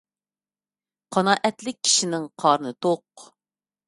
[1.17, 3.27] قانائەتلىك كىشىنىڭ قارنى توق.